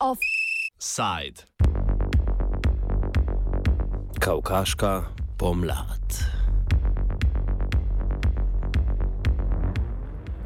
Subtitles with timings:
[0.00, 1.46] Offside.
[4.20, 5.02] Kavkaška
[5.38, 6.01] pomlad.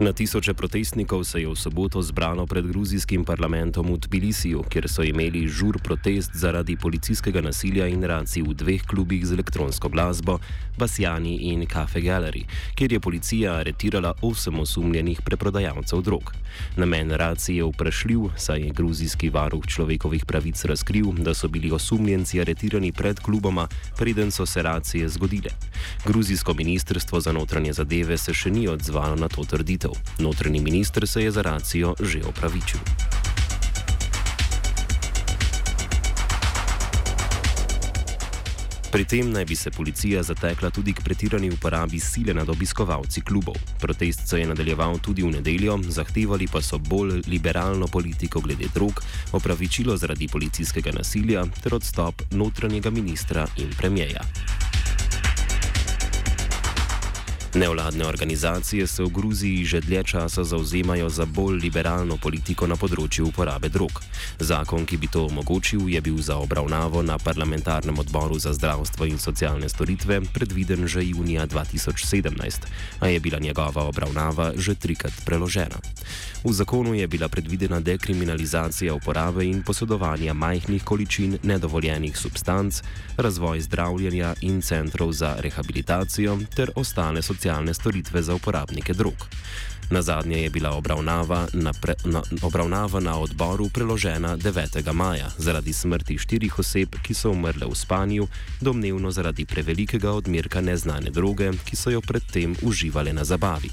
[0.00, 5.00] Na tisoče protestnikov se je v soboto zbralo pred gruzijskim parlamentom v Tbilisiju, kjer so
[5.00, 10.36] imeli žur protest zaradi policijskega nasilja in racij v dveh klubih z elektronsko glasbo,
[10.76, 12.44] Basjani in Cafe Gallery,
[12.76, 16.32] kjer je policija aretirala osem osumljenih preprodajalcev drog.
[16.76, 22.40] Namen racij je vprašljiv, saj je gruzijski varuh človekovih pravic razkril, da so bili osumljenci
[22.40, 25.56] aretirani pred kluboma, preden so se racije zgodile.
[26.04, 30.02] Gruzijsko ministrstvo za notranje zadeve se še ni odzvalo na to trditev volitev.
[30.18, 32.80] Notranji minister se je za racijo že opravičil.
[38.92, 43.54] Pri tem naj bi se policija zatekla tudi k pretirani uporabi sile nad obiskovalci klubov.
[43.80, 49.02] Protest se je nadaljeval tudi v nedeljo, zahtevali pa so bolj liberalno politiko glede drog,
[49.32, 54.24] opravičilo zaradi policijskega nasilja ter odstop notranjega ministra in premjeja.
[57.54, 63.30] Nevladne organizacije se v Gruziji že dlje časa zauzemajo za bolj liberalno politiko na področju
[63.30, 64.02] uporabe drog.
[64.38, 69.18] Zakon, ki bi to omogočil, je bil za obravnavo na parlamentarnem odboru za zdravstvo in
[69.18, 72.66] socialne storitve predviden že junija 2017,
[73.00, 75.80] a je bila njegova obravnava že trikrat preložena.
[76.44, 82.82] V zakonu je bila predvidena dekriminalizacija uporabe in posodovanja majhnih količin nedovoljenih substanc,
[83.16, 89.14] razvoj zdravljenja in centrov za rehabilitacijo ter ostale socialne socialne storitve za uporabnike drog.
[89.90, 94.92] Na zadnje je bila obravnava na, pre, na, obravnava na odboru preložena 9.
[94.92, 98.26] maja zaradi smrti štirih oseb, ki so umrle v spanju,
[98.60, 103.70] domnevno zaradi prevelikega odmerka neznane droge, ki so jo predtem uživali na zabavi.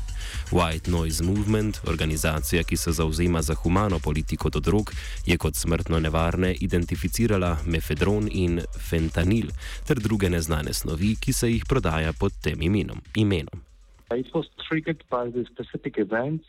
[0.51, 4.94] White Noise Movement, organizacija, ki se zauzema za humano politiko do drog,
[5.25, 9.50] je kot smrtno nevarne identificirala mefedron in fentanil
[9.88, 13.01] ter druge neznane snovi, ki se jih prodaja pod tem imenom.
[13.16, 13.62] imenom.
[14.16, 16.46] It was triggered by the specific events.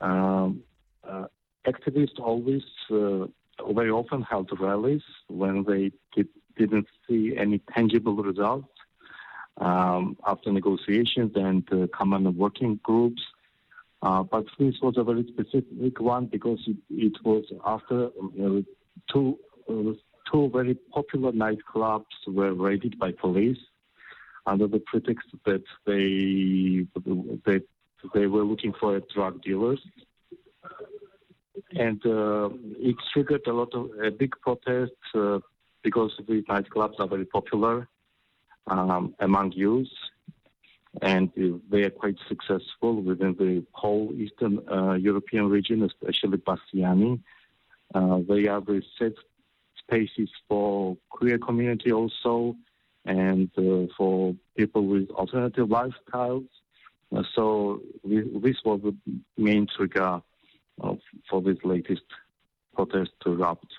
[0.00, 0.62] Um,
[1.04, 1.26] uh,
[1.66, 3.26] activists always, uh,
[3.72, 6.28] very often held rallies when they did,
[6.72, 8.68] not see any tangible results
[9.58, 13.22] um, after negotiations and uh, common working groups.
[14.02, 18.60] Uh, but this was a very specific one because it, it was after uh,
[19.12, 19.92] two, uh,
[20.30, 23.58] two very popular nightclubs were raided by police
[24.46, 26.86] under the pretext that they
[27.44, 27.64] that
[28.14, 29.80] they were looking for drug dealers,
[31.72, 32.48] and uh,
[32.78, 35.38] it triggered a lot of a big protest uh,
[35.82, 37.88] because these nightclubs are very popular
[38.66, 39.88] um, among youth,
[41.00, 41.30] and
[41.70, 47.20] they are quite successful within the whole Eastern uh, European region, especially Bastiani.
[47.94, 49.12] Uh, they are the safe
[49.78, 52.56] spaces for queer community also
[53.04, 56.46] and uh, for people with alternative lifestyles.
[57.14, 58.94] Uh, so this was the
[59.36, 60.20] main trigger
[61.28, 62.06] for this latest
[62.74, 63.72] protest to erupt.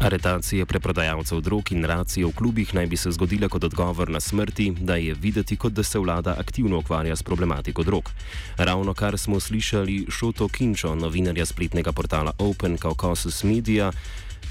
[0.00, 4.70] Aretacije preprodajalcev drog in racije v klubih naj bi se zgodile kot odgovor na smrti,
[4.80, 8.10] da je videti, kot da se vlada aktivno ukvarja s problematiko drog.
[8.56, 13.92] Ravno kar smo slišali Šoto Kinčo, novinarja spletnega portala Open Caucasus Media,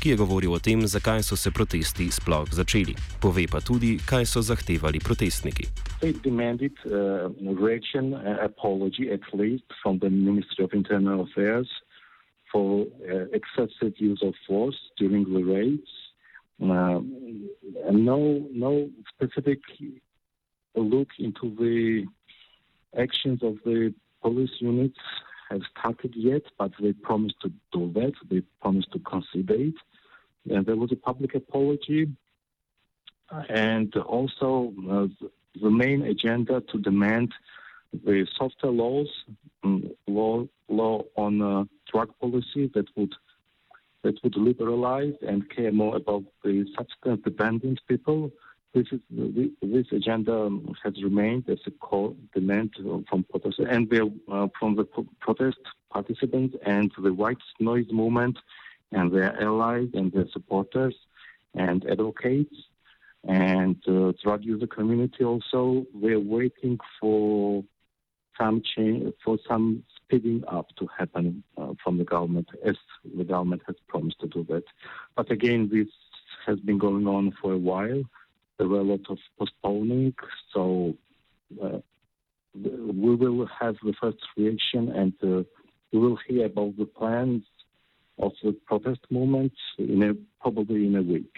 [0.01, 2.95] ki je govoril o tem, zakaj so se protesti sploh začeli.
[3.21, 5.67] Pove pa tudi, kaj so zahtevali protestniki.
[6.23, 11.67] Demanded, uh, reaction, uh, apology, at least from the Ministry of Internal Affairs
[12.51, 15.89] for uh, excessive use of force during the raids.
[16.61, 17.01] Uh,
[17.91, 19.59] no, no specific
[20.75, 22.05] look into the
[22.99, 24.99] actions of the police units
[25.50, 28.13] have started yet, but they promised to do that.
[28.30, 29.75] They promised to consider it.
[30.50, 32.09] And there was a public apology.
[33.50, 35.08] And also uh,
[35.61, 37.34] the main agenda to demand
[37.94, 39.09] the softer laws,
[39.64, 43.14] um, law, law on uh, drug policy that would
[44.03, 48.32] that would liberalize and care more about the substance dependent people
[48.78, 49.02] this is
[49.62, 50.50] this agenda
[50.84, 52.70] has remained as a core demand
[53.09, 54.85] from protest and uh, from the
[55.20, 55.58] protest
[55.90, 58.38] participants and the white noise movement
[58.91, 60.96] and their allies and their supporters
[61.56, 62.56] and advocates
[63.28, 65.85] and uh, drug user community also.
[65.94, 67.64] We're waiting for
[68.38, 72.76] some change, for some speeding up to happen uh, from the government, as
[73.18, 74.66] the government has promised to do that.
[75.16, 75.88] But again, this
[76.46, 78.03] has been going on for a while
[78.57, 80.13] there were a lot of postponing.
[80.53, 80.93] So
[81.63, 81.79] uh,
[82.53, 85.43] we will have the first reaction and uh,
[85.91, 87.43] we will hear about the plans
[88.19, 91.35] of the protest movement in a, probably in a week.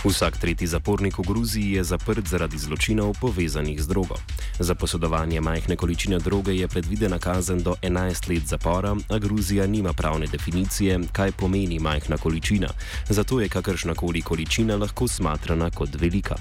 [0.00, 4.16] Vsak tretji zapornik v Gruziji je zaprt zaradi zločinov povezanih z drogo.
[4.56, 9.92] Za posodovanje majhne količine droge je predvidena kazen do 11 let zapora, a Gruzija nima
[9.92, 12.68] pravne definicije, kaj pomeni majhna količina,
[13.08, 16.36] zato je kakršnakoli količina lahko smatrana kot velika.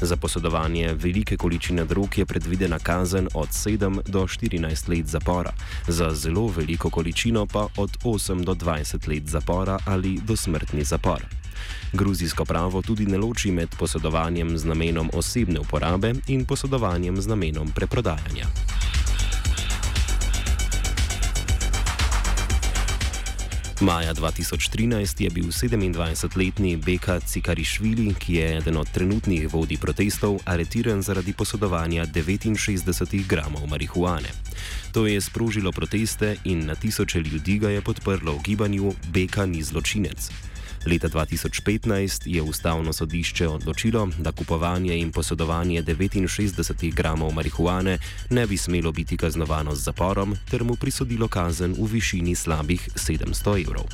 [0.00, 5.52] Za posodovanje velike količine drog je predvidena kazen od 7 do 14 let zapora,
[5.88, 11.41] za zelo veliko količino pa od 8 do 20 let zapora ali do smrtni zapor.
[11.92, 17.72] Gruzijsko pravo tudi ne loči med posedovanjem z namenom osebne uporabe in posedovanjem z namenom
[17.72, 18.46] preprodajanja.
[23.82, 31.02] Maja 2013 je bil 27-letni Beka Cikarišvili, ki je eden od trenutnih vodij protestov, aretiran
[31.02, 34.30] zaradi posodovanja 69 gramov marihuane.
[34.92, 39.62] To je sprožilo proteste in na tisoče ljudi ga je podprlo v gibanju Beka ni
[39.62, 40.30] zločinec.
[40.86, 47.98] Leta 2015 je ustavno sodišče odločilo, da kupovanje in posodovanje 69 gramov marihuane
[48.30, 53.62] ne bi smelo biti kaznovano z zaporom, ter mu prisodilo kazen v višini slabih 700
[53.66, 53.84] evrov.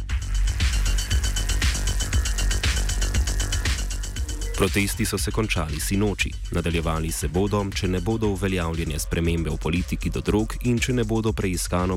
[4.58, 10.10] Protesti so se končali sinoči, nadaljevali se bodo, če ne bodo uveljavljene spremembe v politiki
[10.10, 11.05] do drog in če ne,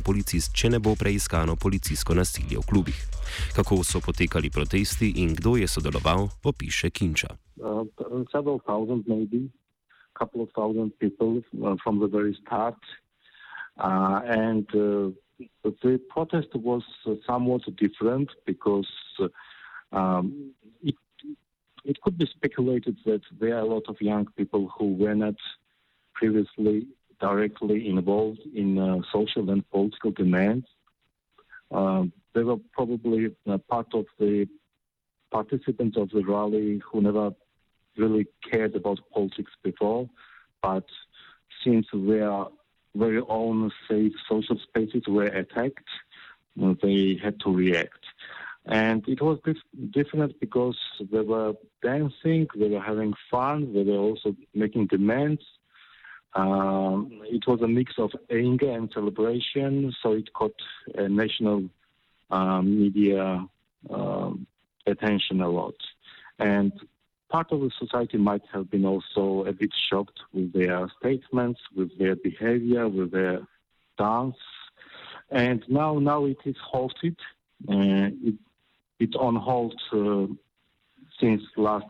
[0.05, 2.99] policist, če ne bo preiskano policijsko nasilje v klubih.
[3.57, 7.33] Kako so potekali protesti in kdo je sodeloval, opiše Kinča.
[7.57, 7.81] Uh,
[10.13, 12.77] couple of thousand people uh, from the very start.
[13.79, 15.09] Uh, and uh,
[15.63, 16.83] the protest was
[17.25, 20.53] somewhat different because uh, um,
[21.83, 25.35] it could be speculated that there are a lot of young people who were not
[26.13, 26.87] previously
[27.19, 30.65] directly involved in uh, social and political demands.
[31.71, 34.47] Uh, they were probably uh, part of the
[35.31, 37.31] participants of the rally who never
[37.97, 40.09] really cared about politics before,
[40.61, 40.85] but
[41.63, 42.45] since their
[42.95, 45.87] very own safe social spaces were attacked,
[46.61, 48.00] uh, they had to react.
[48.65, 49.39] And it was
[49.89, 50.77] different because
[51.11, 55.41] they were dancing, they were having fun, they were also making demands.
[56.33, 60.55] Um, it was a mix of anger and celebration, so it caught
[60.97, 61.69] uh, national
[62.29, 63.45] um, media
[63.89, 64.47] um,
[64.85, 65.75] attention a lot.
[66.39, 66.71] And
[67.29, 71.97] part of the society might have been also a bit shocked with their statements, with
[71.97, 73.41] their behavior, with their
[73.97, 74.37] dance.
[75.29, 77.17] And now, now it is halted.
[77.67, 78.35] Uh, it
[79.01, 80.27] it's on hold uh,
[81.19, 81.85] since last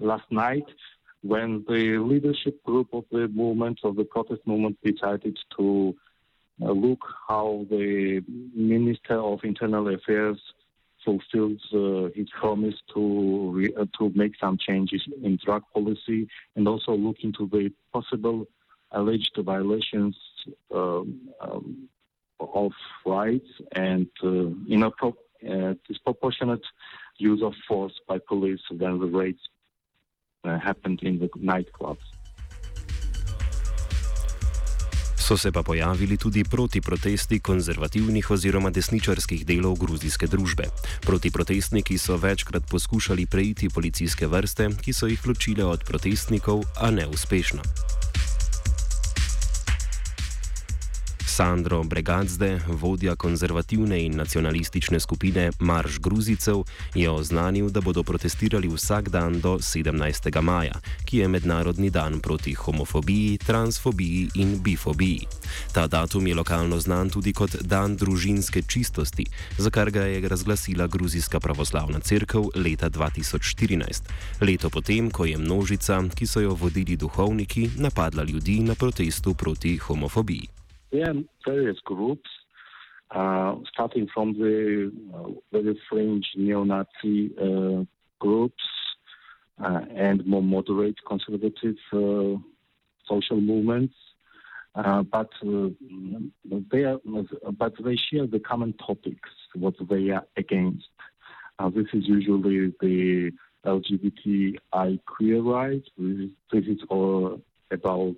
[0.00, 0.66] last night
[1.22, 5.94] when the leadership group of the movement of the protest movement decided to
[6.62, 6.98] uh, look
[7.28, 8.22] how the
[8.54, 10.38] minister of internal affairs
[11.04, 16.66] fulfills uh, his promise to re- uh, to make some changes in drug policy and
[16.66, 18.46] also look into the possible
[18.90, 20.16] alleged violations
[20.74, 21.88] um, um,
[22.40, 22.72] of
[23.06, 26.64] rights and uh, inappropriate uh, disproportionate
[27.18, 29.42] use of force by police when the raids
[30.44, 32.04] uh, happened in the nightclubs.
[35.24, 40.68] So se pa pojavili tudi protiprotesti konzervativnih oziroma desničarskih delov gruzijske družbe.
[41.00, 47.62] Protiprotestniki so večkrat poskušali preiti policijske vrste, ki so jih ločile od protestnikov, a neuspešno.
[51.34, 56.62] Sandro Bregadzde, vodja konzervativne in nacionalistične skupine Marš Gruzicev,
[56.94, 60.40] je oznanil, da bodo protestirali vsak dan do 17.
[60.42, 65.26] maja, ki je mednarodni dan proti homofobiji, transfobiji in bifobiji.
[65.72, 69.26] Ta datum je lokalno znan tudi kot dan družinske čistosti,
[69.58, 74.02] za kar ga je razglasila Gruzijska pravoslavna crkva leta 2014,
[74.40, 79.76] leto potem, ko je množica, ki so jo vodili duhovniki, napadla ljudi na protestu proti
[79.76, 80.53] homofobiji.
[80.94, 82.30] There are various groups,
[83.10, 87.84] uh, starting from the uh, very fringe neo-Nazi uh,
[88.20, 88.62] groups
[89.62, 92.38] uh, and more moderate conservative uh,
[93.08, 93.94] social movements.
[94.76, 95.30] Uh, but
[96.72, 96.98] they are,
[97.58, 100.88] but they share the common topics what they are against.
[101.74, 103.30] this is usually the
[103.64, 105.88] LGBTI queer rights.
[105.96, 108.16] This, this is all about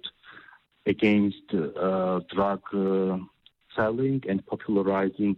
[0.86, 3.18] against uh, drug uh,
[3.74, 5.36] selling and popularizing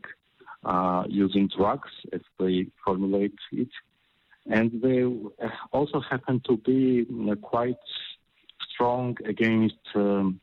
[0.65, 3.69] uh, using drugs, as they formulate it.
[4.51, 5.05] and they
[5.73, 7.07] also happen to be
[7.43, 7.77] quite
[8.71, 10.41] strong against um,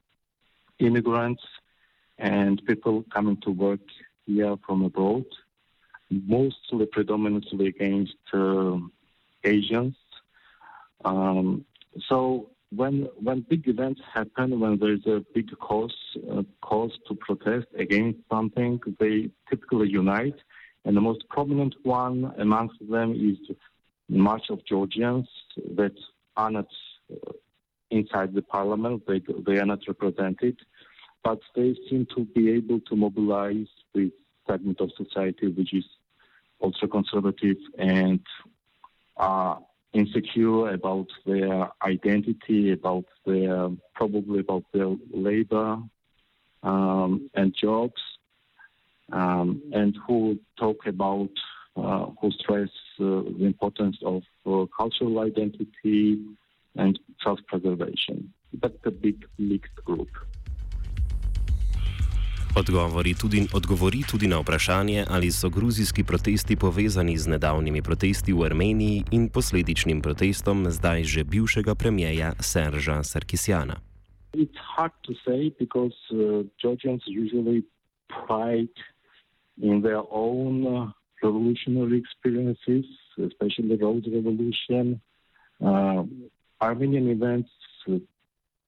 [0.79, 1.43] immigrants
[2.17, 3.85] and people coming to work
[4.25, 5.25] here from abroad,
[6.09, 8.77] mostly predominantly against uh,
[9.43, 9.95] Asians.
[11.03, 11.65] Um,
[12.07, 15.95] so when when big events happen, when there's a big cause
[16.31, 20.35] uh, cause to protest against something, they typically unite,
[20.83, 23.37] and the most prominent one amongst them is
[24.09, 25.27] the March of Georgians
[25.75, 25.95] that
[26.37, 26.67] are not
[27.11, 27.31] uh,
[27.91, 30.57] inside the parliament; they they are not represented,
[31.23, 34.11] but they seem to be able to mobilize this
[34.47, 35.85] segment of society which is
[36.61, 38.19] ultra conservative and
[39.17, 39.55] uh,
[39.95, 45.79] insecure about their identity, about their probably about their labor
[46.63, 48.01] um, and jobs,
[49.11, 51.29] um, and who talk about
[51.77, 56.19] uh, who stress uh, the importance of uh, cultural identity
[56.75, 58.33] and self-preservation.
[58.61, 60.09] That's a big mixed group.
[62.57, 68.45] Odgovori tudi, odgovori tudi na vprašanje, ali so gruzijski protesti povezani z nedavnimi protesti v
[68.45, 73.75] Armeniji in posledičnim protestom zdaj že bivšega premijeja Serža Sarkisjana.
[74.33, 77.63] It's hard to say because uh, Georgians usually
[78.07, 78.77] pride
[79.61, 80.91] in their own uh,
[81.23, 82.85] revolutionary experiences,
[83.19, 85.01] especially Rose Revolution.
[85.59, 86.03] Uh,
[86.61, 87.51] Armenian events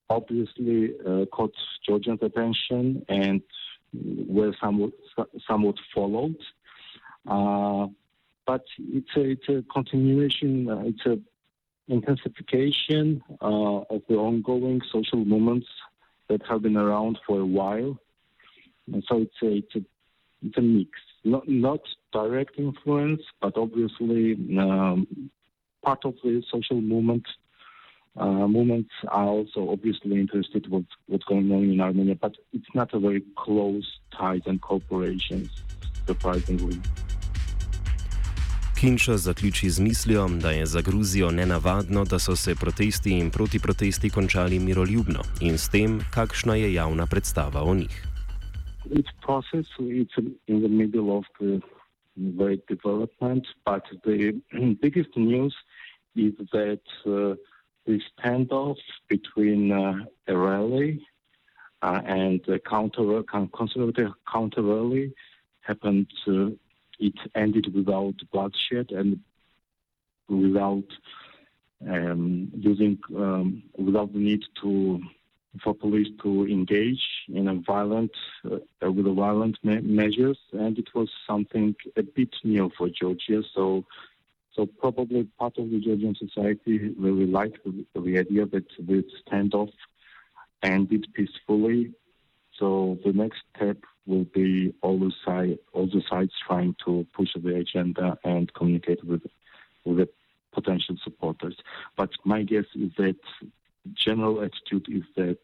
[0.09, 1.55] obviously uh, caught
[1.87, 3.41] Georgians' attention and
[3.93, 4.91] were somewhat,
[5.47, 6.37] somewhat followed.
[7.27, 7.87] Uh,
[8.45, 11.19] but it's a, it's a continuation, uh, it's a
[11.89, 15.67] intensification uh, of the ongoing social movements
[16.29, 17.97] that have been around for a while.
[18.91, 19.85] And so it's a, it's a,
[20.45, 20.91] it's a mix,
[21.23, 21.81] not, not
[22.13, 25.29] direct influence, but obviously um,
[25.83, 27.25] part of the social movement
[28.19, 32.73] uh, movements are also obviously interested in what's, what's going on in Armenia, but it's
[32.73, 35.49] not a very close ties and cooperation,
[36.07, 36.77] surprisingly.
[38.79, 44.09] Kinča zaključi z mislijo, da je za Gruzijo nenavadno, da so se protesti in protiprotesti
[44.09, 48.03] končali miroljubno in s tem, kakšna je javna predstava o njih.
[48.89, 51.59] It's process, it's in the middle of the
[52.15, 54.33] great development, but the
[54.81, 55.55] biggest news
[56.15, 57.35] is that uh,
[57.87, 58.77] the standoff
[59.07, 61.07] between uh, a rally
[61.81, 63.23] uh, and a counter
[63.55, 65.13] conservative counter rally
[65.61, 66.07] happened.
[66.99, 69.19] It ended without bloodshed and
[70.27, 70.89] without
[71.87, 74.99] um, using um, without the need to
[75.63, 78.11] for police to engage in a violent
[78.45, 83.41] uh, with a violent me- measures, and it was something a bit new for Georgia.
[83.55, 83.85] So
[84.57, 89.71] so probably part of the Georgian society really liked the, the idea that this standoff
[90.63, 91.93] ended peacefully.
[92.57, 97.29] So the next step will be all the, side, all the sides trying to push
[97.35, 99.21] the agenda and communicate with
[99.85, 100.09] with the
[100.53, 101.55] potential supporters.
[101.95, 103.15] But my guess is that
[103.93, 105.37] general attitude is that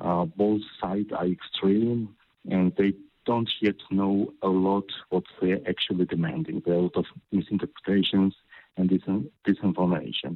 [0.00, 2.16] uh, both sides are extreme
[2.50, 2.92] and they
[3.28, 6.56] don't yet know a lot what they're actually demanding.
[6.64, 7.06] There are a lot of
[7.38, 8.32] misinterpretations
[8.76, 10.32] and dis- disinformation.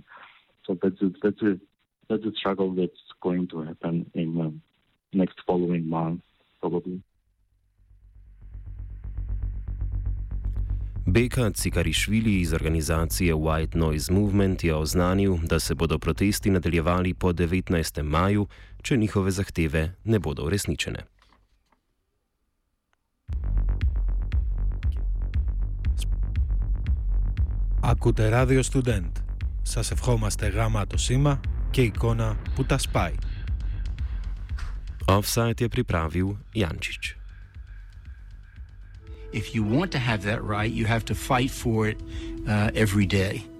[0.64, 1.52] So that's a, that's a
[2.08, 4.62] that's a struggle that's going to happen in the um,
[5.12, 6.24] next following months,
[6.60, 7.00] probably.
[11.06, 17.32] Beka Cikarišvili iz organizacije White Noise Movement je oznanil, da se bodo protesti nadaljevali po
[17.32, 18.02] 19.
[18.02, 18.46] maju,
[18.82, 20.98] če njihove zahteve ne bodo uresničene.
[27.84, 29.10] Ακούτε ράδιο Student.
[29.62, 33.14] Σας ευχόμαστε γάμα το σήμα και εικόνα που τα σπάει.
[35.06, 37.04] Offside je pripravil Jančić.
[39.32, 41.98] If you want to have that right, you have to fight for it
[42.46, 43.51] uh, every day.